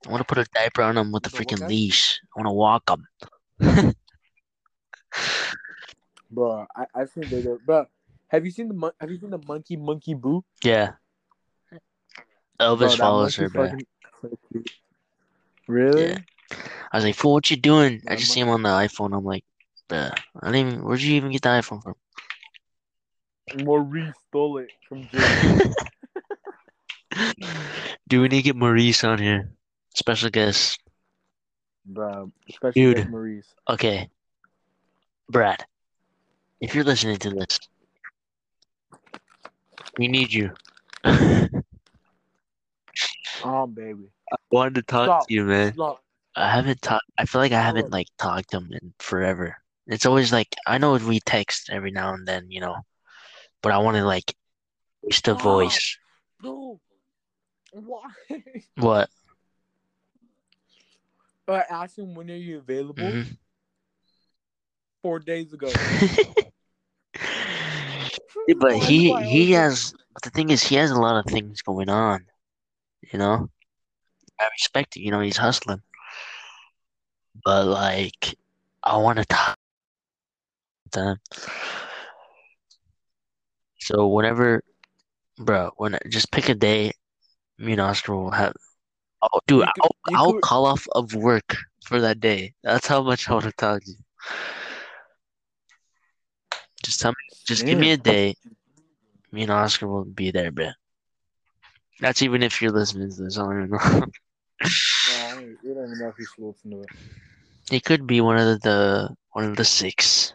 [0.07, 2.21] I want to put a diaper on them with a The freaking leash.
[2.25, 3.07] I want to walk them.
[6.31, 7.87] Bro, I I think they Bro,
[8.31, 10.45] have you seen the mon- Have you seen the monkey Monkey Boo?
[10.65, 10.93] Yeah.
[12.59, 13.87] Elvis that follows her, fucking-
[15.67, 16.09] Really?
[16.11, 16.19] Yeah.
[16.93, 19.17] I was like, "Fool, what you doing?" I just see him on the iPhone.
[19.17, 19.45] I'm like,
[19.89, 20.13] "Bruh,
[20.43, 20.83] I didn't even.
[20.85, 21.95] Where'd you even get the iPhone from?"
[23.65, 25.09] Maurice stole it from.
[28.09, 29.53] Dude, we need to get Maurice on here.
[29.95, 30.81] Special guest.
[31.87, 32.99] Bro, especially Dude.
[32.99, 33.55] with Maurice.
[33.69, 34.11] Okay.
[35.29, 35.65] Brad,
[36.61, 37.59] if you're listening to this,
[39.99, 40.51] we need you.
[43.43, 44.11] Oh baby.
[44.33, 45.29] I wanted to talk Stop.
[45.29, 45.73] to you, man.
[45.73, 46.03] Stop.
[46.37, 47.07] I haven't talked.
[47.19, 49.57] I feel like I haven't like talked to him in forever.
[49.87, 52.77] It's always like I know we text every now and then, you know,
[53.63, 54.35] but I want to like
[55.03, 55.97] use the voice.
[56.43, 56.81] No.
[57.73, 58.11] Why?
[58.77, 59.11] What?
[61.49, 63.37] I asked him when are you available Mhm.
[65.03, 65.73] four days ago.
[68.49, 71.63] Yeah, but he he has but the thing is he has a lot of things
[71.63, 72.27] going on,
[73.13, 73.49] you know.
[74.41, 75.83] I respect it, you know, he's hustling.
[77.45, 78.35] But like
[78.83, 79.57] I want to talk
[80.93, 81.17] to him.
[83.81, 84.63] So whenever
[85.39, 86.93] bro, when just pick a day,
[87.59, 88.55] me and Oscar will have
[89.23, 92.55] Oh dude, You could- I'll you I'll could- call off of work for that day.
[92.63, 93.97] That's how much I want to talk to you.
[96.91, 98.35] Just tell me just give me a day.
[99.31, 100.71] Me and Oscar will be there, bro.
[102.01, 103.39] That's even if you're listening to this.
[103.39, 103.79] I don't even know.
[104.61, 106.91] Yeah, I don't- even know if he's listen to it.
[107.71, 110.35] It could be one of the, the one of the six.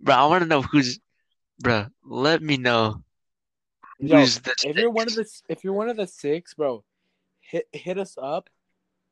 [0.00, 0.98] Bro, I want to know who's.
[1.60, 3.04] Bro, let me know
[3.98, 6.82] Yo, who's the if you're one of the if you're one of the six, bro,
[7.40, 8.48] hit hit us up.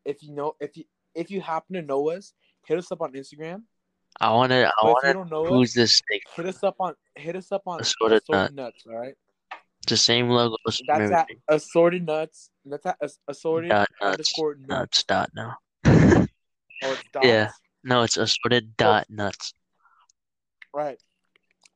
[0.06, 0.84] If you know if you
[1.14, 2.32] if you happen to know us,
[2.66, 3.64] hit us up on Instagram.
[4.20, 4.66] I want to.
[4.66, 5.12] I But if you want to.
[5.12, 6.04] don't know Who's the six?
[6.36, 8.84] hit us up on hit us up on Assorted assorted nuts.
[8.88, 9.14] All right,
[9.88, 11.42] The same from that's at everything.
[11.48, 12.50] assorted nuts.
[12.64, 14.18] That's at as- assorted Dot nuts.
[14.38, 14.68] nuts.
[14.68, 15.02] Nuts.
[15.04, 15.56] Dot now.
[16.82, 17.26] Oh, it's dots.
[17.26, 17.50] Yeah.
[17.82, 19.54] No, it's assorted dot nuts.
[20.74, 21.00] Right.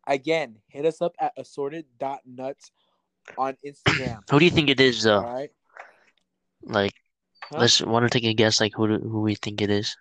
[0.07, 2.73] Again, hit us up at assorted dot nuts
[3.39, 4.21] on Instagram.
[4.31, 5.23] Who do you think it is, though?
[5.23, 5.51] right.
[6.63, 6.93] Like,
[7.45, 7.59] Huh?
[7.61, 8.61] let's want to take a guess.
[8.61, 9.97] Like, who do, who we think it is?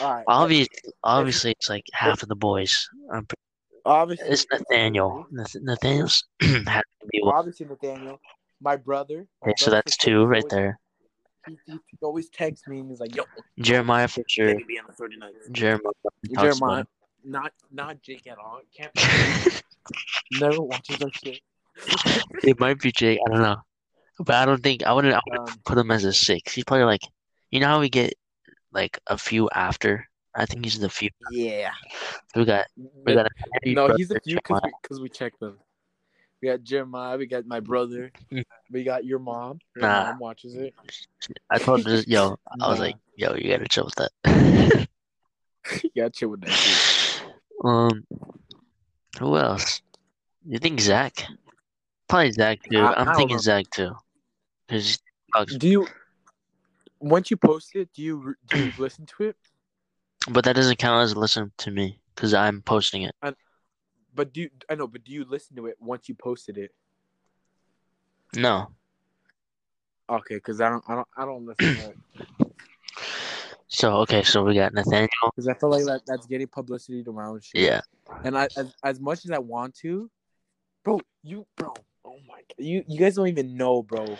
[0.00, 0.24] All right.
[0.28, 0.68] Obvious,
[1.04, 2.88] obviously, it's like half of the boys.
[3.12, 3.36] I'm pre-
[3.86, 5.26] Obviously, it's Nathaniel.
[5.30, 7.34] Nathaniel's has to be one.
[7.36, 8.20] Obviously, Nathaniel.
[8.60, 9.26] My brother.
[9.44, 10.78] my Okay, so that's two right always- there.
[11.46, 13.24] he, he always texts me and he's like, "Yo,
[13.58, 14.48] Jeremiah for sure.
[14.54, 15.92] let be on the 39ers." Jeremiah.
[16.38, 16.84] Jeremiah,
[17.24, 18.60] not not Jake at all.
[18.76, 18.92] Can't
[20.40, 21.40] never watches our shit.
[21.76, 22.24] it.
[22.44, 23.18] It might be Jake.
[23.26, 23.56] I don't know,
[24.18, 25.14] but I don't think I wouldn't.
[25.14, 26.52] I wouldn't Um, put him as a six.
[26.52, 27.00] He's probably like,
[27.50, 28.12] you know how we get
[28.72, 30.06] like a few after.
[30.34, 31.10] I think he's the few.
[31.30, 31.72] yeah.
[32.36, 32.66] We got
[33.04, 33.26] we got.
[33.64, 34.60] Henry no, he's a few because Jeremiah.
[34.64, 35.58] we, 'cause we checked them.
[36.40, 37.18] We got Jeremiah.
[37.18, 38.12] We got my brother.
[38.72, 39.58] We got your mom.
[39.74, 40.04] Your Nah.
[40.04, 40.72] mom watches it.
[41.50, 42.38] I told this yo.
[42.60, 42.84] I was Nah.
[42.84, 44.12] like, yo, you gotta chill with that.
[45.82, 46.50] you got chill with that.
[46.52, 47.22] Shit.
[47.64, 48.06] um,
[49.18, 49.82] who else?
[50.46, 51.14] You think Zach?
[52.08, 52.78] Probably Zach too.
[52.78, 53.42] I- I'm I thinking know.
[53.42, 53.90] Zach too.
[54.68, 54.98] Cause
[55.58, 55.88] Do you?
[57.00, 59.36] Once you post it, do you do you listen to it?
[60.28, 63.14] but that doesn't count as listen to me because I'm posting it.
[64.12, 64.86] But do you, I know?
[64.86, 66.72] But do you listen to it once you posted it?
[68.34, 68.68] No.
[70.08, 71.96] Okay, because I don't, I don't, I don't listen to it
[73.68, 75.08] So okay, so we got Nathaniel.
[75.34, 77.62] because I feel like that that's getting publicity to my own shit.
[77.62, 77.80] Yeah.
[78.24, 80.10] And I, as, as much as I want to,
[80.84, 81.72] bro, you, bro,
[82.04, 84.18] oh my god, you, you guys don't even know, bro.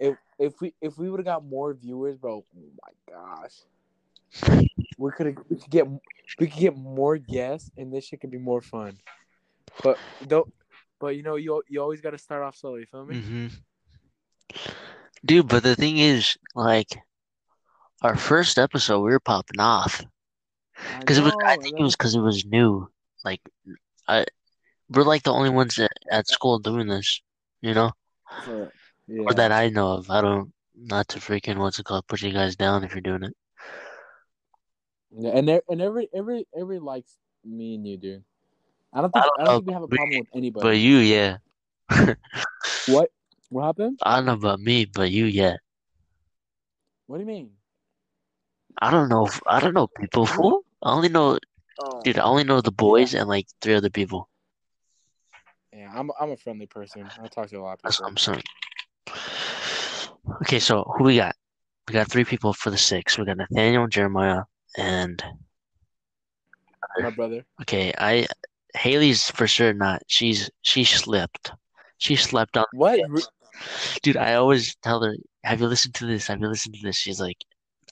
[0.00, 5.10] If if we if we would have got more viewers, bro, oh my gosh, we
[5.10, 5.86] could we could get
[6.38, 8.98] we could get more guests, and this shit could be more fun.
[9.82, 10.52] But don't,
[11.00, 12.80] but you know, you you always got to start off slowly.
[12.80, 13.20] You feel me?
[13.20, 13.46] hmm
[15.24, 16.96] Dude, but the thing is, like,
[18.02, 20.04] our first episode, we were popping off
[21.00, 21.32] because it was.
[21.44, 22.88] I think it was because it was new.
[23.24, 23.40] Like,
[24.06, 24.26] I
[24.90, 27.20] we're like the only ones at, at school doing this,
[27.60, 27.92] you know,
[29.08, 29.22] yeah.
[29.26, 30.10] or that I know of.
[30.10, 30.52] I don't.
[30.80, 32.06] Not to freaking what's it called?
[32.06, 33.34] Put you guys down if you're doing it.
[35.10, 38.24] Yeah, and e- and every every every likes me and you, dude.
[38.92, 40.68] I don't think I I don't don't, know think we have a problem with anybody.
[40.68, 41.38] But you, yeah.
[42.86, 43.10] what?
[43.50, 43.98] What happened?
[44.02, 45.56] I don't know about me, but you, yeah.
[47.06, 47.50] What do you mean?
[48.80, 49.28] I don't know.
[49.46, 50.26] I don't know people.
[50.26, 50.62] Fool.
[50.82, 51.38] I only know,
[51.80, 52.18] Oh, dude.
[52.18, 54.28] I only know the boys and like three other people.
[55.72, 57.08] yeah, I'm I'm a friendly person.
[57.22, 57.88] I talk to a lot of people.
[57.88, 58.42] That's what I'm saying.
[60.42, 61.34] Okay, so who we got?
[61.86, 63.16] We got three people for the six.
[63.18, 64.42] We got Nathaniel, Jeremiah,
[64.76, 65.22] and
[67.00, 67.44] My brother.
[67.62, 68.26] okay, I
[68.74, 70.02] Haley's for sure not.
[70.06, 71.52] She's she slept.
[71.98, 72.66] She slept on.
[72.72, 73.00] What?
[74.02, 76.26] Dude, I always tell her, "Have you listened to this?
[76.26, 77.38] Have you listened to this?" She's like,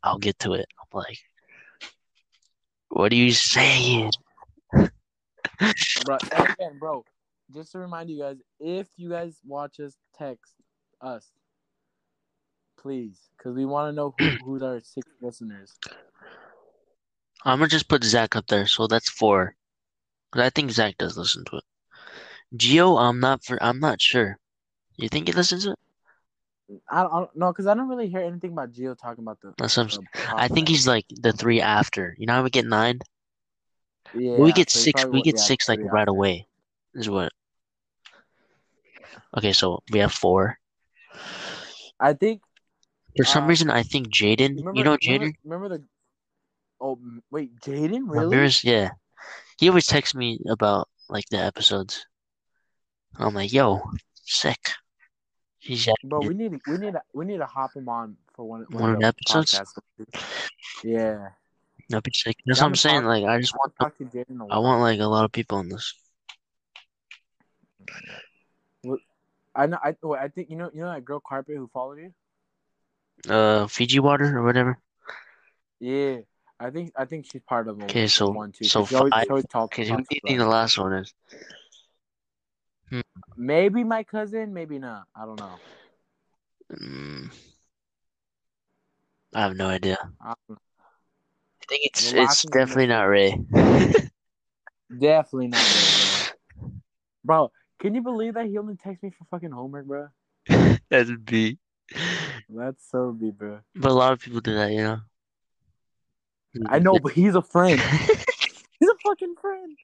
[0.03, 1.19] "I'll get to it." I'm like,
[2.89, 4.13] "What are you saying?"
[6.05, 7.03] bro, again, bro.
[7.55, 10.55] Just to remind you guys, if you guys watch us, text
[11.01, 11.27] us,
[12.79, 15.79] please, because we want to know who, who's our six listeners.
[17.45, 19.55] I'm gonna just put Zach up there, so that's four.
[20.33, 21.65] 'Cause I think Zach does listen to it.
[22.57, 23.63] Gio, I'm not for.
[23.63, 24.39] I'm not sure.
[24.97, 25.79] You think he listens to it?
[26.91, 29.55] I don't, know, because I don't really hear anything about Gio talking about the.
[29.57, 32.17] That's what I'm I think he's like the three after.
[32.19, 32.99] You know how we get nine?
[34.15, 35.05] Yeah, we get so six.
[35.07, 36.11] We get six like right after.
[36.11, 36.49] away.
[36.95, 37.33] Is what?
[39.37, 40.59] Okay, so we have four.
[42.01, 42.43] I think
[43.17, 44.59] For some Um, reason, I think Jaden.
[44.77, 45.33] You know Jaden?
[45.45, 45.85] remember the?
[46.81, 46.99] Oh
[47.31, 48.37] wait, Jaden really?
[48.37, 48.63] Ramirez?
[48.63, 48.91] Yeah.
[49.59, 52.05] He always texts me about like the episodes.
[53.17, 53.81] I'm like, yo,
[54.25, 54.61] sick.
[55.59, 58.93] He's Bro, we need we need we need to hop him on for one One
[58.95, 59.55] of the episodes?
[59.57, 59.81] podcasts.
[60.85, 61.29] Yeah,
[61.89, 62.37] that'd be sick.
[62.45, 63.01] That's Yeah, what I'm saying.
[63.01, 64.53] talk- Like, I just I want, talk to Jaden a lot.
[64.55, 65.95] I want like a lot of people in this.
[69.57, 69.79] I know.
[69.83, 70.71] I wait, I think you know.
[70.73, 72.12] You know that girl Carpet who followed you.
[73.33, 74.79] Uh, Fiji water or whatever.
[75.81, 76.19] Yeah,
[76.61, 77.83] I think I think she's part of.
[77.85, 78.64] Okay, so- one too.
[78.64, 80.92] so she always, five- she always talks Okay, who do you think the last one
[80.92, 81.14] is?
[83.37, 85.05] Maybe my cousin, maybe not.
[85.14, 85.59] I don't know.
[86.73, 87.31] Mm,
[89.35, 89.99] I have no idea.
[90.21, 90.55] I I
[91.69, 93.38] think it's it's definitely not Ray.
[94.99, 96.33] Definitely not.
[97.25, 100.09] Bro, can you believe that he only texts me for fucking homework, bro?
[100.91, 101.59] That'd be.
[102.49, 103.61] That's so be, bro.
[103.75, 105.01] But a lot of people do that, you know.
[106.67, 107.81] I know, but he's a friend.
[108.79, 109.77] He's a fucking friend.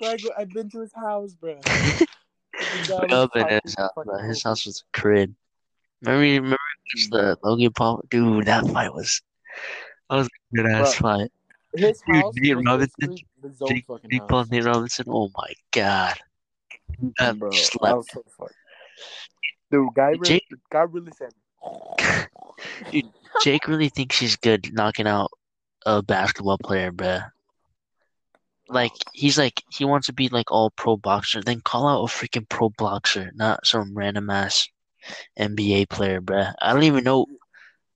[0.00, 1.58] Bro, go, I've been to his house, bro.
[1.62, 2.06] The
[2.86, 5.34] guy was Up in typing his house, but his house was a crib.
[6.02, 6.56] Remember, remember
[6.94, 8.04] it's the Logan Paul?
[8.10, 9.22] Dude, that fight was.
[10.08, 11.30] That was a good ass fight.
[11.74, 14.28] His Dude, house Nate Robinson, basically the Zoe Jake, Jake house.
[14.28, 15.04] Paul, Nate Robinson.
[15.08, 16.18] Oh my god,
[17.18, 18.52] that bro, that was so fuck.
[19.70, 21.32] Dude, guy really, Jake- guy really said.
[22.90, 23.10] Dude,
[23.42, 25.30] Jake really thinks he's good knocking out
[25.86, 27.30] a basketball player, bruh.
[28.68, 32.06] Like he's like he wants to be like all pro boxer, then call out a
[32.06, 34.68] freaking pro boxer, not some random ass
[35.38, 36.54] NBA player, bruh.
[36.60, 37.26] I don't even know.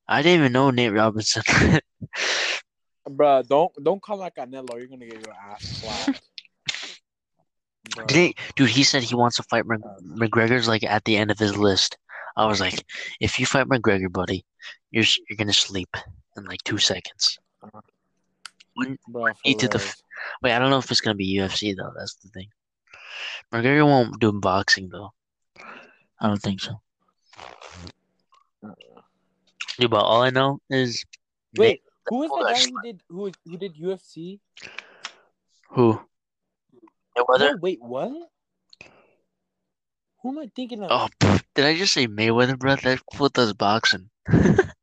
[0.09, 1.43] I didn't even know Nate Robinson.
[3.09, 4.79] Bruh, don't don't call like Canelo.
[4.79, 6.23] You're gonna get your ass slapped.
[8.07, 11.17] Did he, dude, he said he wants to fight Mc, um, McGregor's like at the
[11.17, 11.97] end of his list.
[12.37, 12.85] I was like,
[13.21, 14.45] if you fight McGregor, buddy,
[14.91, 15.95] you're you're gonna sleep
[16.37, 17.39] in like two seconds.
[18.75, 19.95] When, for He did the
[20.43, 21.93] wait, I don't know if it's gonna be UFC though.
[21.97, 22.49] That's the thing.
[23.53, 25.13] McGregor won't do boxing though.
[26.21, 26.81] I don't think so.
[28.65, 29.01] Uh-uh.
[29.79, 31.05] Dude, but all I know is
[31.57, 34.41] Wait, who was Oh, the guy who did who who did UFC?
[35.71, 36.01] who?
[37.17, 37.53] Mayweather?
[37.53, 38.13] No, wait, what?
[40.23, 40.91] Who am I thinking of?
[40.91, 42.77] Oh, pff, did I just say Mayweather, bro?
[42.77, 44.11] That fool does boxing.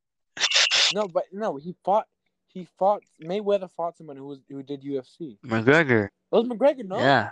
[0.93, 2.07] No, but no, he fought.
[2.47, 3.03] He fought.
[3.23, 5.37] Mayweather fought someone who was who did UFC.
[5.45, 6.05] McGregor.
[6.05, 6.99] It was McGregor, no?
[6.99, 7.29] Yeah.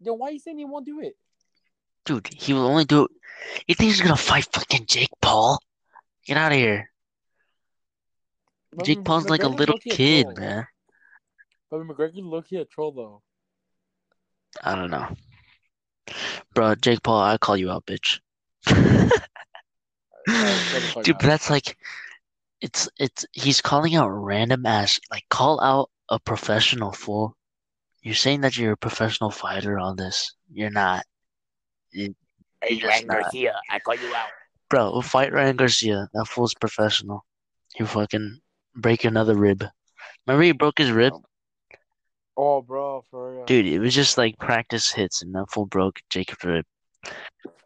[0.00, 1.16] Then why you saying he won't do it?
[2.04, 3.10] Dude, he will only do it.
[3.66, 5.58] You think he's gonna fight fucking Jake Paul?
[6.26, 6.90] Get out of here.
[8.72, 10.36] But Jake Paul's like a little a kid, troll.
[10.36, 10.66] man.
[11.70, 13.22] But McGregor's low key a troll though.
[14.62, 15.08] I don't know.
[16.54, 18.20] Bro, Jake Paul, I call you out, bitch.
[18.66, 19.10] shut
[20.26, 21.76] the fuck Dude, but that's like
[22.60, 27.36] it's it's he's calling out random ass like call out a professional fool.
[28.02, 30.34] You're saying that you're a professional fighter on this.
[30.52, 31.04] You're not.
[31.90, 32.14] You-
[32.62, 33.08] Hey, not.
[33.08, 34.28] Garcia, I call you out.
[34.70, 36.08] Bro, fight Ryan Garcia.
[36.14, 37.26] That fool's professional.
[37.74, 38.40] He fucking
[38.74, 39.64] break another rib.
[40.26, 41.12] Remember he broke his rib?
[41.14, 41.22] Oh,
[42.36, 43.44] Oh, bro, for real.
[43.44, 46.64] Dude, it was just like practice hits and fool broke Jacob's rib.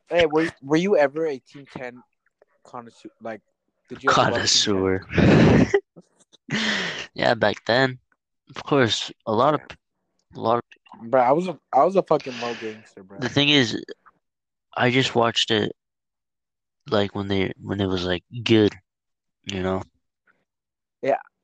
[0.09, 2.03] Hey, were were you ever a Team Ten
[2.65, 3.11] connoisseur?
[3.23, 3.41] Like,
[3.89, 5.21] did you ever love Team 10?
[5.23, 5.71] Connoisseur.
[7.15, 7.99] yeah, back then.
[8.55, 9.61] Of course, a lot of
[10.35, 10.63] a lot of
[11.11, 13.19] Bro, I was a I was a fucking low gangster, bro.
[13.21, 13.81] the thing is
[14.75, 15.73] I just watched it
[16.91, 18.75] like when they when it was like good,
[19.45, 19.83] you know.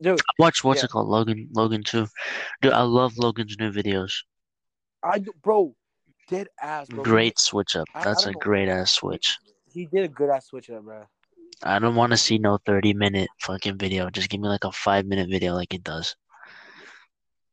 [0.04, 0.84] Dude, I watched what's Yeah.
[0.84, 1.08] it called?
[1.08, 2.06] Logan Logan too.
[2.60, 4.12] Dude, I love Logan's new videos.
[5.02, 5.74] I bro,
[6.28, 7.02] dead ass, bro.
[7.02, 7.88] Great switch up.
[7.94, 8.38] I- I That's a know.
[8.38, 9.38] great ass switch.
[9.72, 11.06] He did a good ass switch up, bro.
[11.62, 14.10] I don't want to see no 30 minute fucking video.
[14.10, 16.14] Just give me like a 5 minute video like it does.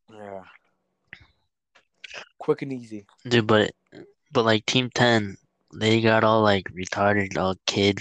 [0.10, 0.44] Yeah.
[2.38, 3.06] Quick and easy.
[3.26, 3.72] Dude, but
[4.34, 5.38] but like Team 10,
[5.74, 8.00] they got all like retarded, all kid.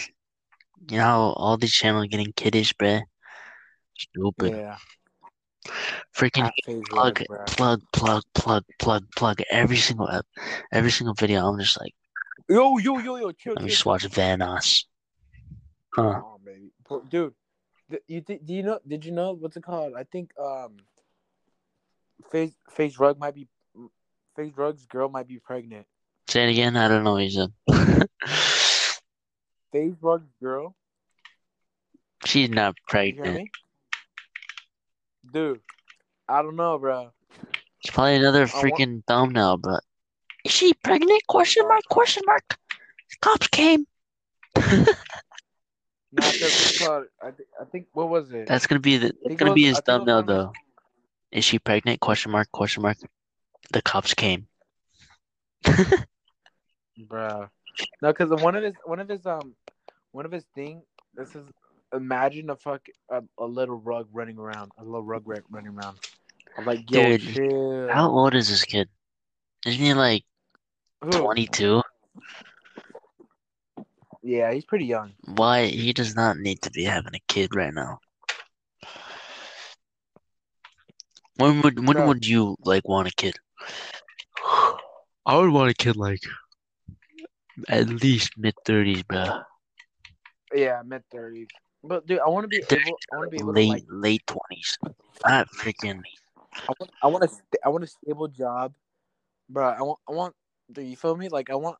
[0.90, 3.02] You know how all these channels getting kiddish, bruh?
[4.00, 4.52] Stupid.
[4.52, 4.76] Yeah.
[6.16, 6.50] Freaking
[6.88, 9.42] plug, plug, plug, plug, plug, plug.
[9.50, 10.26] Every single ep,
[10.72, 11.46] every single video.
[11.46, 11.94] I'm just like,
[12.48, 14.84] Yo, yo, yo, yo, chill, let me just watch Vanoss.
[15.94, 16.20] Huh?
[16.24, 16.72] Oh, baby,
[17.08, 17.34] dude.
[18.08, 18.80] You th- do you know?
[18.86, 19.94] Did you know what's it called?
[19.96, 20.76] I think um,
[22.32, 23.48] FaZe FaZe Rug might be
[24.34, 25.86] FaZe Rug's girl might be pregnant.
[26.28, 26.76] Say it again.
[26.76, 28.08] I don't know what you said.
[29.72, 30.74] FaZe Rug's girl.
[32.24, 33.48] She's not pregnant.
[35.32, 35.40] Me?
[35.40, 35.60] Dude,
[36.28, 37.10] I don't know, bro.
[37.82, 39.82] It's probably another I want- freaking thumbnail, but
[40.44, 41.22] is she pregnant?
[41.28, 41.82] Question mark?
[41.90, 42.56] Question mark.
[43.20, 43.86] Cops came.
[46.12, 47.04] Not that what's it called.
[47.22, 48.46] I, th- I think what was it?
[48.48, 49.14] That's gonna be the.
[49.24, 50.52] That's gonna it be his I think it was thumbnail one of though.
[51.32, 52.00] Is she pregnant?
[52.00, 52.50] Question mark?
[52.50, 52.96] Question mark.
[53.72, 54.46] The cops came.
[57.08, 57.48] Bro.
[58.02, 59.54] No, because one of his one of his um
[60.12, 60.82] one of his thing.
[61.14, 61.46] This is
[61.94, 65.98] imagine a fuck a, a little rug running around, a little rug ra- running around.
[66.56, 67.88] I'm like, yo, Dude, chill.
[67.90, 68.88] How old is this kid?
[69.66, 70.24] Isn't he like
[71.10, 71.82] 22?
[74.22, 75.12] Yeah, he's pretty young.
[75.24, 75.66] Why?
[75.66, 78.00] He does not need to be having a kid right now.
[81.36, 82.06] When would when Bro.
[82.06, 83.34] would you like want a kid?
[85.24, 86.20] I would want a kid like
[87.68, 89.40] at least mid thirties, bro.
[90.54, 91.48] Yeah, mid thirties.
[91.82, 92.98] But dude, I want to be able.
[93.12, 93.84] I want to be able to Late like.
[93.88, 94.78] late twenties.
[95.26, 96.02] Not freaking.
[96.68, 96.90] I want.
[97.02, 97.28] I want a.
[97.28, 98.74] st- I want a stable job,
[99.48, 99.68] bro.
[99.68, 99.98] I want.
[100.08, 100.34] I want.
[100.70, 101.28] Do you feel me?
[101.28, 101.76] Like I want.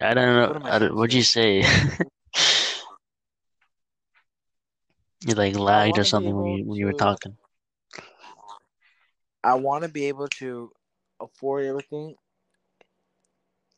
[0.00, 0.54] I don't know.
[0.56, 1.62] am I I don't, what'd you say?
[5.26, 7.36] You like lagged or something when you when you were to- talking.
[9.42, 10.70] I want to be able to
[11.20, 12.14] afford everything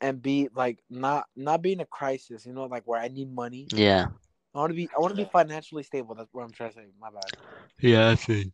[0.01, 2.45] and be like not not be in a crisis.
[2.45, 3.67] You know, like where I need money.
[3.73, 4.09] Yeah.
[4.59, 4.89] I want to be.
[4.97, 6.17] I want to be financially stable.
[6.17, 6.83] That's what I'm trying to say.
[7.01, 7.31] My bad.
[7.81, 8.53] Yeah, I see.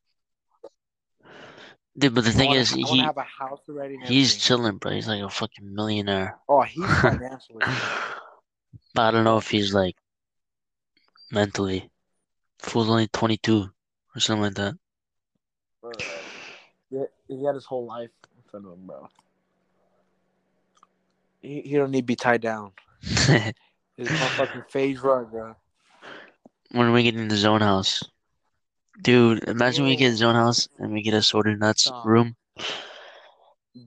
[1.97, 3.95] Dude, but the I thing wanna, is, I he have a house already.
[4.05, 4.41] He's everything.
[4.41, 4.93] chilling, bro.
[4.93, 6.37] He's like a fucking millionaire.
[6.49, 7.65] Oh, he's financially.
[8.95, 9.97] But I don't know if he's like
[11.31, 11.91] mentally.
[12.59, 13.71] Fool's only 22
[14.15, 14.75] or something like that.
[15.81, 15.93] bro.
[16.91, 19.09] Yeah, he had his whole life in front of him, bro.
[21.41, 22.73] He, he don't need to be tied down.
[23.01, 25.55] He's my fucking FaZe Rug, bro.
[26.75, 28.03] When we get in the zone house.
[29.03, 32.05] Dude, imagine we get zone house and we get a sorted nuts Stop.
[32.07, 32.37] room.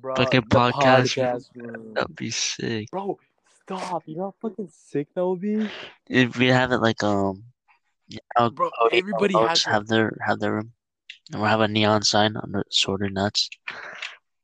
[0.02, 1.48] Bro, Fucking the podcast.
[1.56, 1.94] room.
[1.94, 2.90] That'd be sick.
[2.92, 3.18] Bro,
[3.64, 4.04] stop.
[4.06, 5.70] You know how fucking sick that would be?
[6.10, 7.44] If we have it like um,
[8.10, 10.74] yeah, Bro, everybody has have their have their room,
[11.32, 13.50] and we'll have a neon sign on the sorted nuts.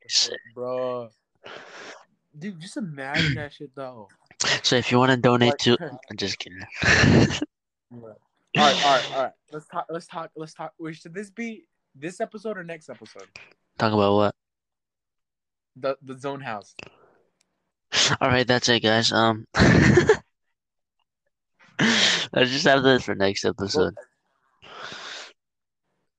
[0.07, 0.37] Sick.
[0.55, 1.09] Bro.
[2.39, 4.07] Dude, just imagine that shit though.
[4.63, 5.77] So if you want to donate Like- to,
[6.09, 6.63] I'm just kidding.
[8.57, 9.31] Alright, alright, alright.
[9.51, 13.27] Let's talk let's talk let's talk wait, should this be this episode or next episode?
[13.77, 14.35] Talk about what?
[15.75, 16.75] The the zone house.
[18.21, 19.11] All right, that's it, guys.
[19.11, 19.45] Um,
[21.79, 23.95] let's just have this for next episode.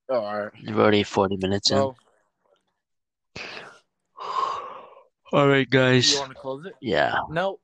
[0.08, 0.52] Oh, alright.
[0.66, 1.78] We're already 40 minutes in.
[1.78, 1.96] Bro,
[5.32, 6.14] All right, you guys.
[6.18, 6.74] wanna close it?
[6.80, 7.16] Yeah.
[7.30, 7.58] No.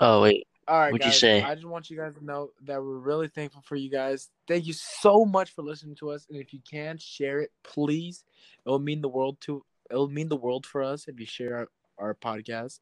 [0.00, 0.46] Oh wait.
[0.66, 1.42] All right, What'd you say?
[1.42, 4.30] I just want you guys to know that we're really thankful for you guys.
[4.48, 8.24] Thank you so much for listening to us, and if you can share it, please.
[8.64, 9.64] It will mean the world to.
[9.90, 12.80] It will mean the world for us if you share our, our podcast.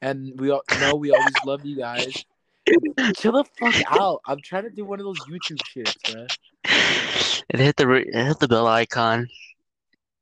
[0.00, 2.24] And we all know we always love you guys.
[3.16, 4.20] Chill the fuck out.
[4.26, 6.28] I'm trying to do one of those YouTube shits, man.
[7.50, 9.28] And hit the re- hit the bell icon.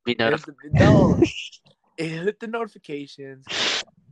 [0.03, 0.55] Be Hit notified.
[0.63, 1.21] the- No,
[1.97, 3.45] hit the notifications.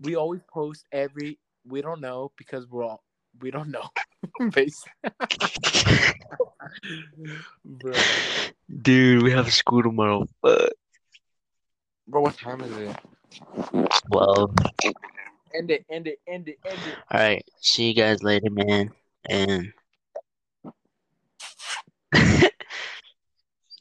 [0.02, 1.40] We always post every.
[1.68, 3.04] We don't know because we're all.
[3.40, 3.88] We don't know.
[8.82, 10.26] Dude, we have school tomorrow.
[10.42, 10.70] Fuck.
[12.08, 12.96] Bro, what time is it?
[14.10, 14.54] Well,
[15.56, 16.96] End it, end it, end it, end it.
[17.12, 17.46] all right.
[17.62, 18.92] See you guys later, man.
[19.30, 19.72] And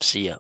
[0.01, 0.37] see ya.